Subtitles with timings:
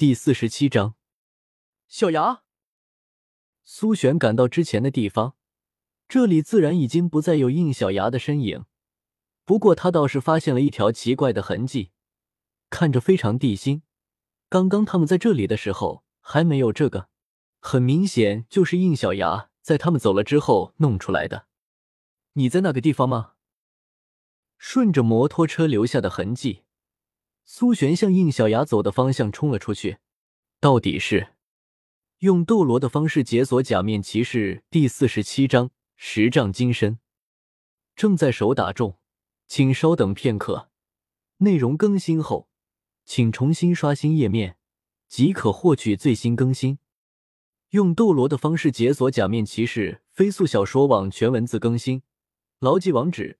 [0.00, 0.94] 第四十七章，
[1.86, 2.40] 小牙。
[3.62, 5.36] 苏璇赶到之前的地方，
[6.08, 8.64] 这里自然已经不再有应小牙的身影。
[9.44, 11.90] 不过他倒是发现了一条奇怪的痕迹，
[12.70, 13.82] 看着非常地心。
[14.48, 17.10] 刚刚他们在这里的时候还没有这个，
[17.60, 21.46] 很明显就是应小牙在他们走了之后弄出来的。
[22.32, 23.34] 你在那个地方吗？
[24.56, 26.62] 顺着摩托车留下的痕迹。
[27.52, 29.98] 苏璇向应小牙走的方向冲了出去，
[30.60, 31.32] 到底是
[32.20, 37.00] 用斗罗的方式解锁假面骑士第四十七章十丈金身，
[37.96, 38.98] 正在手打中，
[39.48, 40.70] 请稍等片刻。
[41.38, 42.48] 内容更新后，
[43.04, 44.56] 请重新刷新页面
[45.08, 46.78] 即可获取最新更新。
[47.70, 52.04] 用斗罗的方式解锁假面骑士飞速小说网全文字更新，
[52.60, 53.39] 牢记网址。